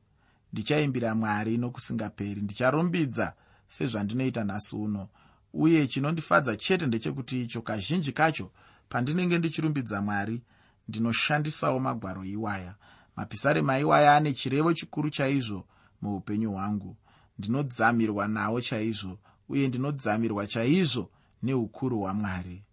ndichaimbira 0.54 1.16
mwari 1.16 1.58
nokusingaperi 1.58 2.42
ndicharumbidza 2.42 3.34
sezvandinoita 3.72 4.44
nhasi 4.44 4.76
uno. 4.76 5.08
Uye 5.54 5.88
chinondifadza 5.88 6.56
chete 6.58 6.86
ndechekuti 6.88 7.42
icho 7.42 7.62
kazhinji 7.62 8.12
kacho 8.12 8.52
pandinenge 8.90 9.38
ndichirumbidza 9.38 10.02
mwari 10.02 10.42
ndinoshandisawo 10.88 11.80
magwaro 11.80 12.24
iwaya. 12.26 12.76
Mapisarema 13.16 13.80
iwaya 13.80 14.16
ane 14.16 14.34
chirevo 14.34 14.74
chikuru 14.74 15.10
chaizvo 15.10 15.66
muupenyu 16.02 16.52
hwangu. 16.52 16.98
Ndinodzamirwa 17.40 18.28
nawo 18.28 18.62
chaizvo 18.62 19.18
uye 19.50 19.68
ndinodzamirwa 19.68 20.48
chaizvo 20.48 21.10
neukuru 21.44 22.00
hwamwari. 22.00 22.64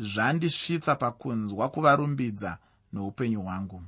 Zvandisvitsa 0.00 0.94
pakunzwa 0.94 1.68
kuvarumbidza 1.68 2.58
noupenyu 2.92 3.42
hwangu. 3.42 3.82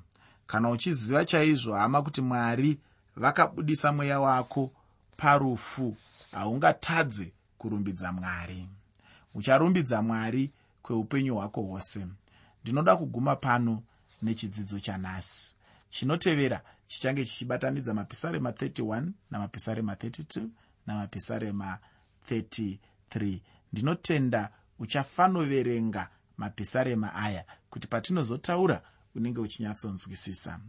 Kana 0.46 0.70
uchiziva 0.70 1.24
chaizvo 1.24 1.74
hama 1.74 2.02
kuti 2.02 2.20
mwari 2.20 2.78
vakabudisa 3.16 3.92
mweya 3.92 4.20
wako 4.20 4.72
parufu 5.16 5.96
haungatadze 6.32 7.32
kurumbidza 7.58 8.12
mwari. 8.12 8.68
Ucharumbidza 9.34 10.02
mwari 10.02 10.50
kweupenyu 10.82 11.34
hwako 11.34 11.62
hwose. 11.62 12.06
Ndinoda 12.62 12.96
kuguma 12.96 13.36
pano 13.36 13.82
nechidzidzo 14.22 14.80
chanhasi. 14.80 15.54
Chinotevera 15.90 16.62
chichange 16.86 17.24
chichibatanidza 17.24 17.94
mapisarema 17.94 18.50
31 18.50 19.06
namapisarema 19.30 19.94
32 19.94 20.46
namapisarema 20.86 21.78
33 22.30 23.38
ndinotenda 23.72 24.50
uchafanoverenga 24.78 26.08
mapisarema 26.36 27.14
aya 27.14 27.44
kuti 27.70 27.86
patinozotaura 27.88 28.82
unenge 29.14 29.40
uchinyatsonzwisisa 29.40 30.60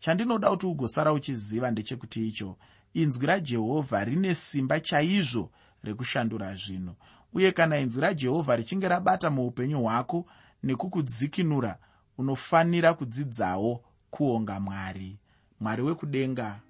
chandinoda 0.00 0.50
kuti 0.50 0.66
ugosara 0.66 1.12
uchiziva 1.12 1.70
ndechekuti 1.70 2.28
icho 2.28 2.56
inzwi 2.94 3.26
rajehovha 3.26 4.04
rine 4.04 4.34
simba 4.34 4.80
chaizvo 4.80 5.50
rekushandura 5.84 6.54
zvinhu. 6.54 6.94
Uye 7.34 7.52
kana 7.52 7.78
inzwi 7.78 8.02
rajehovha 8.02 8.56
richinge 8.56 8.88
rabata 8.88 9.30
muupenyu 9.30 9.82
hwako 9.82 10.26
nekukudzikinura 10.62 11.78
unofanira 12.18 12.94
kudzidzawo 12.94 13.84
kuonga 14.10 14.60
mwari. 14.60 15.18
Mwari 15.60 15.82
wekudenga 15.82 16.60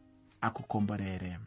akukomborere 0.40 1.38